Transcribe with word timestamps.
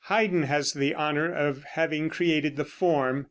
Haydn 0.05 0.41
has 0.41 0.73
the 0.73 0.95
honor 0.95 1.31
of 1.31 1.63
having 1.63 2.09
created 2.09 2.55
the 2.55 2.65
form. 2.65 3.19